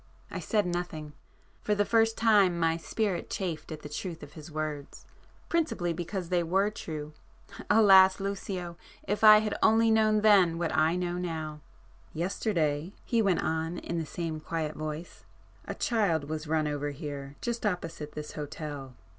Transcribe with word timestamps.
I 0.31 0.39
said 0.39 0.65
nothing,—for 0.65 1.75
the 1.75 1.85
first 1.85 2.17
time 2.17 2.59
my 2.59 2.75
spirit 2.75 3.29
chafed 3.29 3.71
at 3.71 3.83
the 3.83 3.87
truth 3.89 4.23
of 4.23 4.33
his 4.33 4.51
words, 4.51 5.05
principally 5.47 5.93
because 5.93 6.29
they 6.29 6.41
were 6.41 6.71
true. 6.71 7.13
[p 7.49 7.53
78] 7.65 7.65
Alas, 7.69 8.19
Lucio!—if 8.19 9.23
I 9.23 9.37
had 9.41 9.53
only 9.61 9.91
known 9.91 10.21
then 10.21 10.57
what 10.57 10.75
I 10.75 10.95
know 10.95 11.19
now! 11.19 11.61
"Yesterday," 12.15 12.93
he 13.05 13.21
went 13.21 13.43
on 13.43 13.77
in 13.77 13.99
the 13.99 14.05
same 14.07 14.39
quiet 14.39 14.75
voice—"a 14.75 15.75
child 15.75 16.23
was 16.27 16.47
run 16.47 16.67
over 16.67 16.89
here, 16.89 17.35
just 17.39 17.63
opposite 17.63 18.13
this 18.13 18.31
hotel. 18.31 18.95